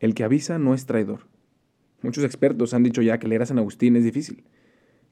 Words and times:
El 0.00 0.14
que 0.14 0.24
avisa 0.24 0.58
no 0.58 0.74
es 0.74 0.86
traidor. 0.86 1.20
Muchos 2.02 2.24
expertos 2.24 2.72
han 2.72 2.82
dicho 2.82 3.02
ya 3.02 3.18
que 3.18 3.28
leer 3.28 3.42
a 3.42 3.46
San 3.46 3.58
Agustín 3.58 3.96
es 3.96 4.04
difícil, 4.04 4.44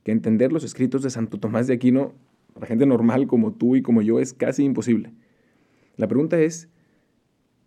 que 0.02 0.12
entender 0.12 0.50
los 0.50 0.64
escritos 0.64 1.02
de 1.02 1.10
Santo 1.10 1.38
Tomás 1.38 1.66
de 1.66 1.74
Aquino 1.74 2.14
para 2.54 2.66
gente 2.66 2.86
normal 2.86 3.26
como 3.26 3.52
tú 3.52 3.76
y 3.76 3.82
como 3.82 4.00
yo 4.00 4.18
es 4.18 4.32
casi 4.32 4.64
imposible. 4.64 5.12
La 5.96 6.08
pregunta 6.08 6.40
es 6.40 6.70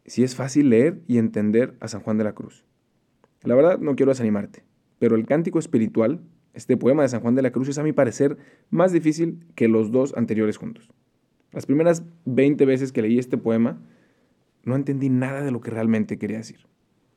si 0.05 0.23
es 0.23 0.35
fácil 0.35 0.69
leer 0.69 0.99
y 1.07 1.19
entender 1.19 1.75
a 1.79 1.87
San 1.87 2.01
Juan 2.01 2.17
de 2.17 2.23
la 2.23 2.33
Cruz. 2.33 2.65
La 3.43 3.53
verdad 3.53 3.77
no 3.77 3.95
quiero 3.95 4.11
desanimarte, 4.11 4.63
pero 4.97 5.15
el 5.15 5.27
cántico 5.27 5.59
espiritual, 5.59 6.21
este 6.55 6.75
poema 6.75 7.03
de 7.03 7.09
San 7.09 7.21
Juan 7.21 7.35
de 7.35 7.43
la 7.43 7.51
Cruz, 7.51 7.69
es 7.69 7.77
a 7.77 7.83
mi 7.83 7.93
parecer 7.93 8.37
más 8.71 8.91
difícil 8.91 9.45
que 9.53 9.67
los 9.67 9.91
dos 9.91 10.15
anteriores 10.17 10.57
juntos. 10.57 10.89
Las 11.51 11.67
primeras 11.67 12.03
20 12.25 12.65
veces 12.65 12.91
que 12.91 13.03
leí 13.03 13.19
este 13.19 13.37
poema, 13.37 13.79
no 14.63 14.75
entendí 14.75 15.09
nada 15.09 15.43
de 15.43 15.51
lo 15.51 15.61
que 15.61 15.69
realmente 15.69 16.17
quería 16.17 16.37
decir. 16.37 16.70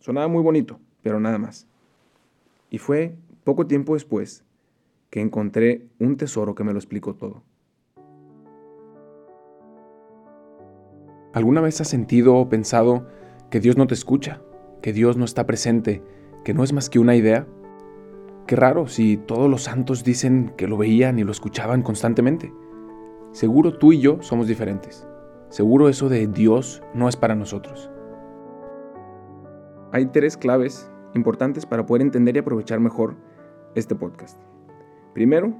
Sonaba 0.04 0.28
muy 0.28 0.42
bonito, 0.42 0.80
pero 1.00 1.18
nada 1.18 1.38
más. 1.38 1.66
Y 2.68 2.76
fue 2.76 3.16
poco 3.42 3.66
tiempo 3.66 3.94
después 3.94 4.44
que 5.08 5.22
encontré 5.22 5.86
un 5.98 6.18
tesoro 6.18 6.54
que 6.54 6.62
me 6.62 6.74
lo 6.74 6.78
explicó 6.78 7.14
todo. 7.14 7.42
¿Alguna 11.32 11.62
vez 11.62 11.80
has 11.80 11.88
sentido 11.88 12.36
o 12.36 12.50
pensado 12.50 13.06
que 13.48 13.60
Dios 13.60 13.78
no 13.78 13.86
te 13.86 13.94
escucha, 13.94 14.42
que 14.82 14.92
Dios 14.92 15.16
no 15.16 15.24
está 15.24 15.46
presente, 15.46 16.02
que 16.44 16.52
no 16.52 16.64
es 16.64 16.74
más 16.74 16.90
que 16.90 16.98
una 16.98 17.16
idea? 17.16 17.46
Qué 18.46 18.56
raro 18.56 18.88
si 18.88 19.16
todos 19.16 19.48
los 19.48 19.62
santos 19.62 20.04
dicen 20.04 20.52
que 20.58 20.68
lo 20.68 20.76
veían 20.76 21.18
y 21.18 21.24
lo 21.24 21.32
escuchaban 21.32 21.80
constantemente. 21.80 22.52
Seguro 23.32 23.78
tú 23.78 23.94
y 23.94 24.00
yo 24.00 24.20
somos 24.20 24.48
diferentes. 24.48 25.08
Seguro 25.48 25.88
eso 25.88 26.10
de 26.10 26.26
Dios 26.26 26.82
no 26.92 27.08
es 27.08 27.16
para 27.16 27.34
nosotros. 27.34 27.90
Hay 29.94 30.06
tres 30.06 30.36
claves 30.36 30.90
importantes 31.14 31.66
para 31.66 31.86
poder 31.86 32.02
entender 32.02 32.34
y 32.34 32.40
aprovechar 32.40 32.80
mejor 32.80 33.14
este 33.76 33.94
podcast. 33.94 34.36
Primero, 35.14 35.54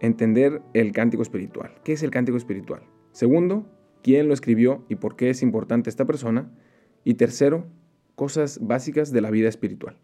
entender 0.00 0.60
el 0.74 0.92
cántico 0.92 1.22
espiritual. 1.22 1.72
¿Qué 1.82 1.94
es 1.94 2.02
el 2.02 2.10
cántico 2.10 2.36
espiritual? 2.36 2.82
Segundo, 3.12 3.64
quién 4.02 4.28
lo 4.28 4.34
escribió 4.34 4.84
y 4.90 4.96
por 4.96 5.16
qué 5.16 5.30
es 5.30 5.42
importante 5.42 5.88
esta 5.88 6.04
persona. 6.04 6.52
Y 7.04 7.14
tercero, 7.14 7.64
cosas 8.16 8.58
básicas 8.60 9.12
de 9.12 9.22
la 9.22 9.30
vida 9.30 9.48
espiritual. 9.48 9.96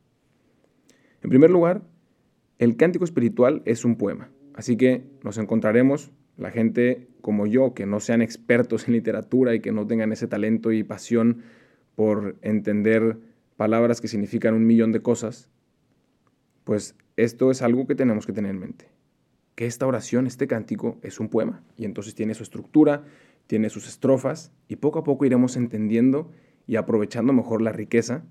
En 1.23 1.29
primer 1.29 1.51
lugar, 1.51 1.83
el 2.59 2.79
cántico 2.79 3.05
espiritual 3.05 3.61
es 3.67 3.85
un 3.85 3.97
poema, 3.97 4.31
así 4.55 4.79
que 4.79 5.05
nos 5.23 5.37
encontraremos 5.37 6.13
la 6.39 6.51
gente 6.51 7.09
como 7.21 7.47
yo, 7.47 7.75
que 7.75 7.85
no 7.85 8.01
sean 8.01 8.23
expertos 8.23 8.89
en 8.89 8.95
literatura 8.95 9.55
y 9.55 9.61
que 9.61 9.71
no 9.71 9.87
tengan 9.87 10.13
ese 10.13 10.29
talento 10.29 10.73
y 10.73 10.83
pasión 10.83 11.43
por 11.95 12.39
entender 12.41 13.19
palabras 13.61 14.01
que 14.01 14.09
significan 14.09 14.55
un 14.55 14.67
millón 14.67 14.91
de 14.91 15.03
cosas, 15.03 15.51
pues 16.65 16.97
esto 17.19 17.51
es 17.51 17.61
algo 17.61 17.87
que 17.87 17.95
tenemos 17.95 18.25
que 18.25 18.33
tener 18.33 18.53
en 18.53 18.59
mente. 18.59 18.89
Que 19.55 19.67
esta 19.67 19.87
oración, 19.87 20.27
este 20.27 20.47
cántico, 20.47 20.99
es 21.03 21.21
un 21.21 21.29
poema 21.29 21.63
y 21.77 21.85
entonces 21.85 22.15
tiene 22.15 22.33
su 22.33 22.43
estructura, 22.43 23.05
tiene 23.47 23.69
sus 23.69 23.87
estrofas 23.87 24.51
y 24.67 24.77
poco 24.77 25.01
a 25.01 25.05
poco 25.05 25.27
iremos 25.27 25.59
entendiendo 25.59 26.31
y 26.67 26.77
aprovechando 26.77 27.35
mejor 27.35 27.61
la 27.61 27.71
riqueza 27.71 28.25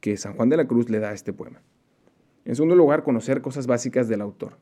que 0.00 0.16
San 0.16 0.32
Juan 0.32 0.48
de 0.48 0.56
la 0.56 0.66
Cruz 0.66 0.88
le 0.88 0.98
da 0.98 1.10
a 1.10 1.12
este 1.12 1.34
poema. 1.34 1.60
En 2.46 2.56
segundo 2.56 2.74
lugar, 2.74 3.02
conocer 3.02 3.42
cosas 3.42 3.66
básicas 3.66 4.08
del 4.08 4.22
autor. 4.22 4.56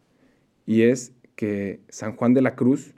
Y 0.66 0.82
es 0.82 1.14
que 1.36 1.80
San 1.90 2.16
Juan 2.16 2.34
de 2.34 2.42
la 2.42 2.56
Cruz, 2.56 2.92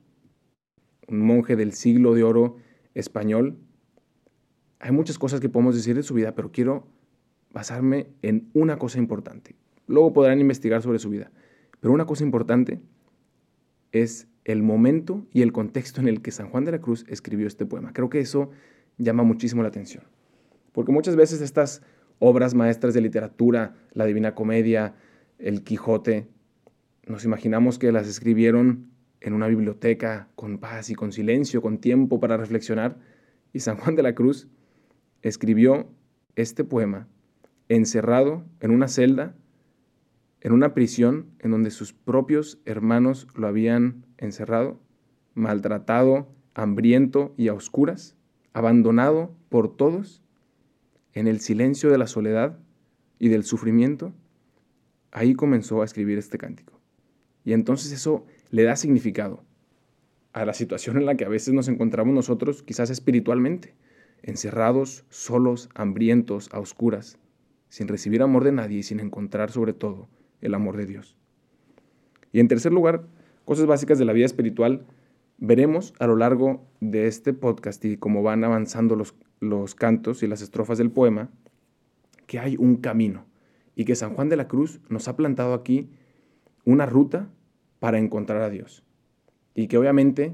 un 1.06 1.20
monje 1.20 1.54
del 1.54 1.74
siglo 1.74 2.14
de 2.14 2.22
oro 2.22 2.56
español, 2.94 3.58
hay 4.80 4.92
muchas 4.92 5.18
cosas 5.18 5.40
que 5.40 5.50
podemos 5.50 5.74
decir 5.74 5.94
de 5.96 6.02
su 6.02 6.14
vida, 6.14 6.34
pero 6.34 6.50
quiero 6.50 6.93
basarme 7.54 8.08
en 8.20 8.50
una 8.52 8.78
cosa 8.78 8.98
importante. 8.98 9.54
Luego 9.86 10.12
podrán 10.12 10.40
investigar 10.40 10.82
sobre 10.82 10.98
su 10.98 11.08
vida, 11.08 11.30
pero 11.80 11.94
una 11.94 12.04
cosa 12.04 12.24
importante 12.24 12.80
es 13.92 14.26
el 14.44 14.62
momento 14.62 15.26
y 15.32 15.40
el 15.42 15.52
contexto 15.52 16.00
en 16.00 16.08
el 16.08 16.20
que 16.20 16.32
San 16.32 16.50
Juan 16.50 16.64
de 16.64 16.72
la 16.72 16.80
Cruz 16.80 17.06
escribió 17.08 17.46
este 17.46 17.64
poema. 17.64 17.92
Creo 17.92 18.10
que 18.10 18.20
eso 18.20 18.50
llama 18.98 19.22
muchísimo 19.22 19.62
la 19.62 19.68
atención, 19.68 20.04
porque 20.72 20.92
muchas 20.92 21.16
veces 21.16 21.40
estas 21.40 21.82
obras 22.18 22.54
maestras 22.54 22.92
de 22.92 23.00
literatura, 23.00 23.76
la 23.92 24.04
Divina 24.04 24.34
Comedia, 24.34 24.94
el 25.38 25.62
Quijote, 25.62 26.28
nos 27.06 27.24
imaginamos 27.24 27.78
que 27.78 27.92
las 27.92 28.08
escribieron 28.08 28.90
en 29.20 29.32
una 29.32 29.46
biblioteca 29.46 30.28
con 30.34 30.58
paz 30.58 30.90
y 30.90 30.94
con 30.94 31.12
silencio, 31.12 31.62
con 31.62 31.78
tiempo 31.78 32.18
para 32.18 32.36
reflexionar. 32.36 32.98
Y 33.52 33.60
San 33.60 33.76
Juan 33.76 33.94
de 33.94 34.02
la 34.02 34.14
Cruz 34.14 34.48
escribió 35.22 35.88
este 36.34 36.64
poema 36.64 37.08
encerrado 37.68 38.44
en 38.60 38.70
una 38.70 38.88
celda, 38.88 39.34
en 40.40 40.52
una 40.52 40.74
prisión 40.74 41.30
en 41.38 41.50
donde 41.50 41.70
sus 41.70 41.92
propios 41.92 42.60
hermanos 42.64 43.26
lo 43.34 43.46
habían 43.46 44.04
encerrado, 44.18 44.80
maltratado, 45.34 46.28
hambriento 46.54 47.34
y 47.36 47.48
a 47.48 47.54
oscuras, 47.54 48.16
abandonado 48.52 49.34
por 49.48 49.76
todos, 49.76 50.22
en 51.12 51.28
el 51.28 51.40
silencio 51.40 51.90
de 51.90 51.98
la 51.98 52.06
soledad 52.06 52.58
y 53.18 53.28
del 53.28 53.44
sufrimiento, 53.44 54.12
ahí 55.12 55.34
comenzó 55.34 55.80
a 55.80 55.84
escribir 55.84 56.18
este 56.18 56.38
cántico. 56.38 56.80
Y 57.44 57.52
entonces 57.52 57.92
eso 57.92 58.26
le 58.50 58.64
da 58.64 58.76
significado 58.76 59.44
a 60.32 60.44
la 60.44 60.54
situación 60.54 60.96
en 60.96 61.06
la 61.06 61.16
que 61.16 61.24
a 61.24 61.28
veces 61.28 61.54
nos 61.54 61.68
encontramos 61.68 62.14
nosotros, 62.14 62.62
quizás 62.62 62.90
espiritualmente, 62.90 63.74
encerrados, 64.22 65.04
solos, 65.08 65.68
hambrientos, 65.74 66.48
a 66.52 66.58
oscuras, 66.58 67.18
sin 67.74 67.88
recibir 67.88 68.22
amor 68.22 68.44
de 68.44 68.52
nadie 68.52 68.78
y 68.78 68.82
sin 68.84 69.00
encontrar 69.00 69.50
sobre 69.50 69.72
todo 69.72 70.06
el 70.40 70.54
amor 70.54 70.76
de 70.76 70.86
Dios. 70.86 71.16
Y 72.30 72.38
en 72.38 72.46
tercer 72.46 72.72
lugar, 72.72 73.08
cosas 73.44 73.66
básicas 73.66 73.98
de 73.98 74.04
la 74.04 74.12
vida 74.12 74.26
espiritual, 74.26 74.86
veremos 75.38 75.92
a 75.98 76.06
lo 76.06 76.14
largo 76.14 76.64
de 76.78 77.08
este 77.08 77.32
podcast 77.32 77.84
y 77.84 77.96
cómo 77.96 78.22
van 78.22 78.44
avanzando 78.44 78.94
los, 78.94 79.16
los 79.40 79.74
cantos 79.74 80.22
y 80.22 80.28
las 80.28 80.40
estrofas 80.40 80.78
del 80.78 80.92
poema, 80.92 81.32
que 82.28 82.38
hay 82.38 82.56
un 82.56 82.76
camino 82.76 83.26
y 83.74 83.86
que 83.86 83.96
San 83.96 84.14
Juan 84.14 84.28
de 84.28 84.36
la 84.36 84.46
Cruz 84.46 84.80
nos 84.88 85.08
ha 85.08 85.16
plantado 85.16 85.52
aquí 85.52 85.90
una 86.64 86.86
ruta 86.86 87.28
para 87.80 87.98
encontrar 87.98 88.42
a 88.42 88.50
Dios. 88.50 88.84
Y 89.52 89.66
que 89.66 89.78
obviamente 89.78 90.32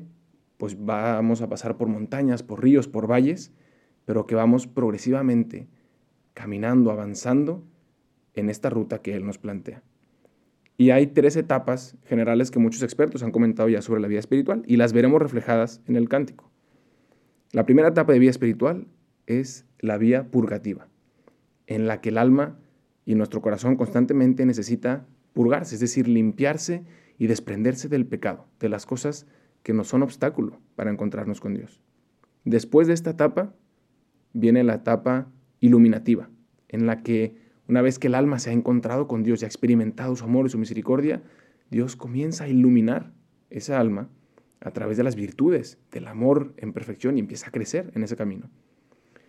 pues 0.58 0.76
vamos 0.84 1.40
a 1.40 1.48
pasar 1.48 1.78
por 1.78 1.88
montañas, 1.88 2.42
por 2.42 2.62
ríos, 2.62 2.86
por 2.86 3.10
valles, 3.10 3.50
pero 4.04 4.26
que 4.26 4.34
vamos 4.34 4.66
progresivamente 4.66 5.68
caminando, 6.40 6.90
avanzando 6.90 7.62
en 8.32 8.48
esta 8.48 8.70
ruta 8.70 9.02
que 9.02 9.14
Él 9.14 9.26
nos 9.26 9.36
plantea. 9.36 9.82
Y 10.78 10.88
hay 10.88 11.08
tres 11.08 11.36
etapas 11.36 11.98
generales 12.06 12.50
que 12.50 12.58
muchos 12.58 12.82
expertos 12.82 13.22
han 13.22 13.30
comentado 13.30 13.68
ya 13.68 13.82
sobre 13.82 14.00
la 14.00 14.08
vida 14.08 14.20
espiritual 14.20 14.62
y 14.66 14.76
las 14.78 14.94
veremos 14.94 15.20
reflejadas 15.20 15.82
en 15.86 15.96
el 15.96 16.08
cántico. 16.08 16.50
La 17.52 17.66
primera 17.66 17.88
etapa 17.88 18.14
de 18.14 18.20
vida 18.20 18.30
espiritual 18.30 18.86
es 19.26 19.66
la 19.80 19.98
vía 19.98 20.30
purgativa, 20.30 20.88
en 21.66 21.86
la 21.86 22.00
que 22.00 22.08
el 22.08 22.16
alma 22.16 22.58
y 23.04 23.16
nuestro 23.16 23.42
corazón 23.42 23.76
constantemente 23.76 24.46
necesita 24.46 25.06
purgarse, 25.34 25.74
es 25.74 25.82
decir, 25.82 26.08
limpiarse 26.08 26.84
y 27.18 27.26
desprenderse 27.26 27.90
del 27.90 28.06
pecado, 28.06 28.46
de 28.60 28.70
las 28.70 28.86
cosas 28.86 29.26
que 29.62 29.74
nos 29.74 29.88
son 29.88 30.02
obstáculo 30.02 30.58
para 30.74 30.90
encontrarnos 30.90 31.38
con 31.38 31.52
Dios. 31.52 31.82
Después 32.46 32.86
de 32.86 32.94
esta 32.94 33.10
etapa 33.10 33.52
viene 34.32 34.64
la 34.64 34.76
etapa 34.76 35.30
iluminativa, 35.60 36.31
en 36.69 36.87
la 36.87 37.03
que 37.03 37.37
una 37.69 37.82
vez 37.82 37.98
que 37.98 38.09
el 38.09 38.15
alma 38.15 38.38
se 38.38 38.50
ha 38.50 38.53
encontrado 38.53 39.06
con 39.06 39.22
Dios 39.22 39.43
y 39.43 39.44
ha 39.44 39.48
experimentado 39.48 40.16
su 40.16 40.25
amor 40.25 40.47
y 40.47 40.48
su 40.48 40.59
misericordia, 40.59 41.22
Dios 41.71 41.94
comienza 41.94 42.44
a 42.44 42.48
iluminar 42.48 43.12
esa 43.48 43.78
alma 43.78 44.09
a 44.60 44.72
través 44.72 44.97
de 44.97 45.04
las 45.04 45.16
virtudes, 45.16 45.78
del 45.91 46.09
amor 46.09 46.53
en 46.56 46.72
perfección 46.72 47.16
y 47.16 47.21
empieza 47.21 47.48
a 47.48 47.53
crecer 47.53 47.91
en 47.94 48.03
ese 48.03 48.16
camino. 48.16 48.50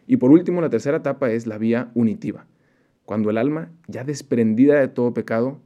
Y 0.08 0.18
por 0.18 0.32
último, 0.32 0.62
la 0.62 0.70
tercera 0.70 0.98
etapa 0.98 1.32
es 1.32 1.48
la 1.48 1.58
vía 1.58 1.92
unitiva, 1.94 2.48
cuando 3.06 3.30
el 3.30 3.38
alma, 3.38 3.72
ya 3.88 4.04
desprendida 4.04 4.80
de 4.80 4.88
todo 4.88 5.14
pecado, 5.14 5.62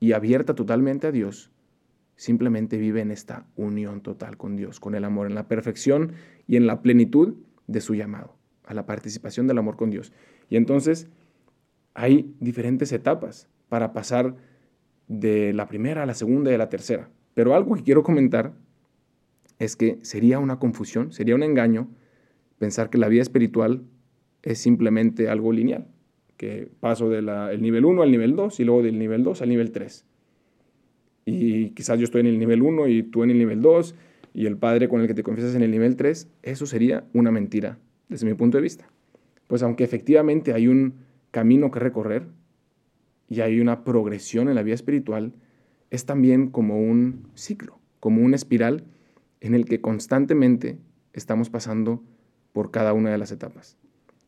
y 0.00 0.12
abierta 0.12 0.54
totalmente 0.54 1.06
a 1.06 1.12
Dios, 1.12 1.50
simplemente 2.16 2.78
vive 2.78 3.00
en 3.00 3.10
esta 3.10 3.46
unión 3.56 4.00
total 4.00 4.36
con 4.36 4.56
Dios, 4.56 4.80
con 4.80 4.94
el 4.94 5.04
amor, 5.04 5.26
en 5.26 5.34
la 5.34 5.48
perfección 5.48 6.12
y 6.46 6.56
en 6.56 6.66
la 6.66 6.82
plenitud 6.82 7.34
de 7.66 7.80
su 7.80 7.94
llamado, 7.94 8.37
a 8.68 8.74
la 8.74 8.86
participación 8.86 9.46
del 9.46 9.58
amor 9.58 9.76
con 9.76 9.90
Dios. 9.90 10.12
Y 10.50 10.56
entonces 10.56 11.08
hay 11.94 12.34
diferentes 12.38 12.92
etapas 12.92 13.48
para 13.68 13.92
pasar 13.92 14.36
de 15.08 15.52
la 15.54 15.68
primera 15.68 16.02
a 16.02 16.06
la 16.06 16.14
segunda 16.14 16.50
y 16.50 16.54
a 16.54 16.58
la 16.58 16.68
tercera. 16.68 17.08
Pero 17.34 17.54
algo 17.54 17.74
que 17.74 17.82
quiero 17.82 18.02
comentar 18.02 18.52
es 19.58 19.74
que 19.74 19.98
sería 20.02 20.38
una 20.38 20.58
confusión, 20.58 21.12
sería 21.12 21.34
un 21.34 21.42
engaño 21.42 21.88
pensar 22.58 22.90
que 22.90 22.98
la 22.98 23.08
vida 23.08 23.22
espiritual 23.22 23.82
es 24.42 24.58
simplemente 24.58 25.28
algo 25.28 25.50
lineal 25.50 25.88
que 26.36 26.70
paso 26.78 27.10
del 27.10 27.26
nivel 27.60 27.84
1 27.84 28.02
al 28.02 28.10
nivel 28.12 28.36
2 28.36 28.60
y 28.60 28.64
luego 28.64 28.82
del 28.82 28.98
nivel 28.98 29.24
2 29.24 29.42
al 29.42 29.48
nivel 29.48 29.72
3. 29.72 30.04
Y 31.24 31.70
quizás 31.70 31.98
yo 31.98 32.04
estoy 32.04 32.20
en 32.20 32.28
el 32.28 32.38
nivel 32.38 32.62
1 32.62 32.86
y 32.86 33.02
tú 33.02 33.24
en 33.24 33.30
el 33.30 33.38
nivel 33.38 33.60
2 33.60 33.94
y 34.34 34.46
el 34.46 34.56
Padre 34.56 34.88
con 34.88 35.00
el 35.00 35.08
que 35.08 35.14
te 35.14 35.24
confiesas 35.24 35.56
en 35.56 35.62
el 35.62 35.70
nivel 35.70 35.96
3, 35.96 36.30
eso 36.42 36.66
sería 36.66 37.04
una 37.12 37.32
mentira 37.32 37.78
desde 38.08 38.26
mi 38.26 38.34
punto 38.34 38.58
de 38.58 38.62
vista. 38.62 38.88
Pues 39.46 39.62
aunque 39.62 39.84
efectivamente 39.84 40.52
hay 40.52 40.68
un 40.68 40.94
camino 41.30 41.70
que 41.70 41.80
recorrer 41.80 42.26
y 43.28 43.40
hay 43.40 43.60
una 43.60 43.84
progresión 43.84 44.48
en 44.48 44.54
la 44.54 44.62
vida 44.62 44.74
espiritual, 44.74 45.34
es 45.90 46.06
también 46.06 46.50
como 46.50 46.80
un 46.80 47.28
ciclo, 47.34 47.78
como 48.00 48.22
una 48.22 48.36
espiral 48.36 48.84
en 49.40 49.54
el 49.54 49.64
que 49.64 49.80
constantemente 49.80 50.78
estamos 51.12 51.50
pasando 51.50 52.02
por 52.52 52.70
cada 52.70 52.92
una 52.92 53.10
de 53.10 53.18
las 53.18 53.32
etapas. 53.32 53.78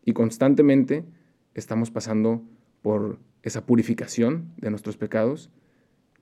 Y 0.05 0.13
constantemente 0.13 1.05
estamos 1.55 1.91
pasando 1.91 2.43
por 2.83 3.19
esa 3.43 3.67
purificación 3.67 4.53
de 4.57 4.71
nuestros 4.71 4.97
pecados 4.97 5.51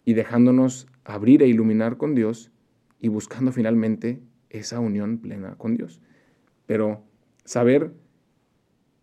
y 0.04 0.14
dejándonos 0.14 0.86
abrir 1.04 1.42
e 1.42 1.48
iluminar 1.48 1.96
con 1.96 2.14
Dios 2.14 2.50
y 3.00 3.08
buscando 3.08 3.52
finalmente 3.52 4.20
esa 4.50 4.80
unión 4.80 5.18
plena 5.18 5.56
con 5.56 5.76
Dios. 5.76 6.00
Pero 6.66 7.04
saber 7.48 7.94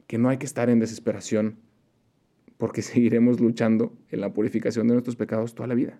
que 0.05 0.19
no 0.19 0.29
hay 0.29 0.37
que 0.37 0.45
estar 0.45 0.69
en 0.69 0.79
desesperación 0.79 1.57
porque 2.57 2.81
seguiremos 2.83 3.39
luchando 3.39 3.97
en 4.09 4.21
la 4.21 4.33
purificación 4.33 4.87
de 4.87 4.93
nuestros 4.93 5.15
pecados 5.15 5.55
toda 5.55 5.67
la 5.67 5.73
vida. 5.73 5.99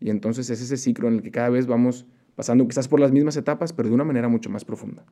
Y 0.00 0.08
entonces 0.08 0.48
es 0.48 0.62
ese 0.62 0.78
ciclo 0.78 1.08
en 1.08 1.14
el 1.14 1.22
que 1.22 1.30
cada 1.30 1.50
vez 1.50 1.66
vamos 1.66 2.06
pasando 2.34 2.66
quizás 2.66 2.88
por 2.88 2.98
las 2.98 3.12
mismas 3.12 3.36
etapas, 3.36 3.74
pero 3.74 3.90
de 3.90 3.94
una 3.94 4.04
manera 4.04 4.28
mucho 4.28 4.48
más 4.48 4.64
profunda. 4.64 5.04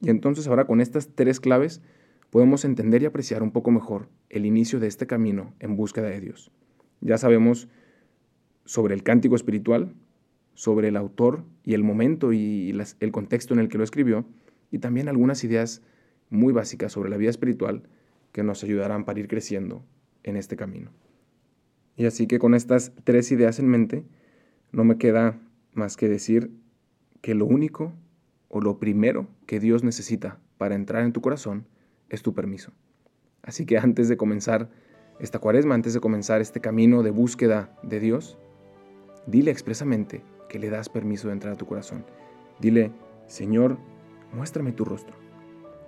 Y 0.00 0.08
entonces 0.08 0.48
ahora 0.48 0.66
con 0.66 0.80
estas 0.80 1.10
tres 1.14 1.40
claves 1.40 1.82
podemos 2.30 2.64
entender 2.64 3.02
y 3.02 3.06
apreciar 3.06 3.42
un 3.42 3.52
poco 3.52 3.70
mejor 3.70 4.08
el 4.30 4.46
inicio 4.46 4.80
de 4.80 4.86
este 4.86 5.06
camino 5.06 5.54
en 5.60 5.76
búsqueda 5.76 6.08
de 6.08 6.20
Dios. 6.20 6.50
Ya 7.02 7.18
sabemos 7.18 7.68
sobre 8.64 8.94
el 8.94 9.02
cántico 9.02 9.36
espiritual, 9.36 9.94
sobre 10.58 10.88
el 10.88 10.96
autor 10.96 11.44
y 11.62 11.74
el 11.74 11.84
momento 11.84 12.32
y 12.32 12.76
el 12.98 13.12
contexto 13.12 13.54
en 13.54 13.60
el 13.60 13.68
que 13.68 13.78
lo 13.78 13.84
escribió, 13.84 14.26
y 14.72 14.80
también 14.80 15.08
algunas 15.08 15.44
ideas 15.44 15.82
muy 16.30 16.52
básicas 16.52 16.90
sobre 16.90 17.10
la 17.10 17.16
vida 17.16 17.30
espiritual 17.30 17.84
que 18.32 18.42
nos 18.42 18.64
ayudarán 18.64 19.04
para 19.04 19.20
ir 19.20 19.28
creciendo 19.28 19.84
en 20.24 20.36
este 20.36 20.56
camino. 20.56 20.90
Y 21.94 22.06
así 22.06 22.26
que 22.26 22.40
con 22.40 22.56
estas 22.56 22.90
tres 23.04 23.30
ideas 23.30 23.60
en 23.60 23.68
mente, 23.68 24.04
no 24.72 24.82
me 24.82 24.98
queda 24.98 25.38
más 25.74 25.96
que 25.96 26.08
decir 26.08 26.50
que 27.20 27.36
lo 27.36 27.46
único 27.46 27.92
o 28.48 28.60
lo 28.60 28.80
primero 28.80 29.28
que 29.46 29.60
Dios 29.60 29.84
necesita 29.84 30.40
para 30.56 30.74
entrar 30.74 31.04
en 31.04 31.12
tu 31.12 31.20
corazón 31.20 31.68
es 32.08 32.22
tu 32.22 32.34
permiso. 32.34 32.72
Así 33.42 33.64
que 33.64 33.78
antes 33.78 34.08
de 34.08 34.16
comenzar 34.16 34.70
esta 35.20 35.38
cuaresma, 35.38 35.76
antes 35.76 35.94
de 35.94 36.00
comenzar 36.00 36.40
este 36.40 36.60
camino 36.60 37.04
de 37.04 37.10
búsqueda 37.10 37.78
de 37.84 38.00
Dios, 38.00 38.36
dile 39.28 39.52
expresamente 39.52 40.24
que 40.48 40.58
le 40.58 40.70
das 40.70 40.88
permiso 40.88 41.28
de 41.28 41.34
entrar 41.34 41.54
a 41.54 41.56
tu 41.56 41.66
corazón. 41.66 42.04
Dile, 42.58 42.92
Señor, 43.26 43.76
muéstrame 44.32 44.72
tu 44.72 44.84
rostro. 44.84 45.14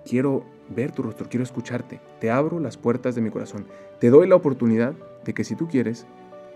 Quiero 0.05 0.45
ver 0.69 0.93
tu 0.93 1.03
rostro, 1.03 1.29
quiero 1.29 1.45
escucharte. 1.45 2.01
Te 2.21 2.31
abro 2.31 2.61
las 2.61 2.77
puertas 2.77 3.15
de 3.15 3.21
mi 3.21 3.31
corazón. 3.31 3.67
Te 3.99 4.11
doy 4.11 4.29
la 4.29 4.37
oportunidad 4.37 4.95
de 5.25 5.35
que 5.35 5.45
si 5.45 5.57
tú 5.57 5.69
quieres, 5.69 6.07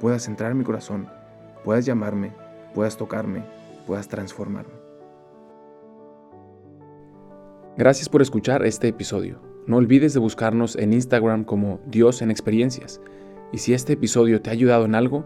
puedas 0.00 0.28
entrar 0.28 0.52
en 0.52 0.58
mi 0.58 0.64
corazón, 0.64 1.08
puedas 1.64 1.84
llamarme, 1.84 2.32
puedas 2.74 2.96
tocarme, 2.96 3.44
puedas 3.86 4.08
transformarme. 4.08 4.72
Gracias 7.76 8.08
por 8.08 8.22
escuchar 8.22 8.64
este 8.64 8.88
episodio. 8.88 9.40
No 9.66 9.78
olvides 9.78 10.14
de 10.14 10.20
buscarnos 10.20 10.76
en 10.76 10.92
Instagram 10.92 11.44
como 11.44 11.80
Dios 11.86 12.22
en 12.22 12.30
Experiencias. 12.30 13.00
Y 13.52 13.58
si 13.58 13.74
este 13.74 13.94
episodio 13.94 14.40
te 14.40 14.50
ha 14.50 14.52
ayudado 14.52 14.84
en 14.84 14.94
algo, 14.94 15.24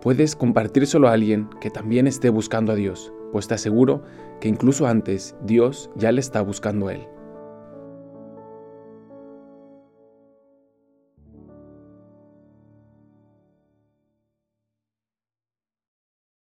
puedes 0.00 0.36
compartírselo 0.36 1.08
a 1.08 1.12
alguien 1.12 1.48
que 1.60 1.70
también 1.70 2.06
esté 2.06 2.30
buscando 2.30 2.72
a 2.72 2.76
Dios, 2.76 3.12
pues 3.32 3.48
te 3.48 3.54
aseguro 3.54 4.02
que 4.40 4.48
incluso 4.48 4.86
antes 4.86 5.36
Dios 5.42 5.90
ya 5.96 6.12
le 6.12 6.20
está 6.20 6.40
buscando 6.40 6.88
a 6.88 6.94
él. 6.94 7.06